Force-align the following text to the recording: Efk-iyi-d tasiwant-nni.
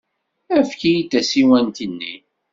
Efk-iyi-d 0.59 1.09
tasiwant-nni. 1.11 2.13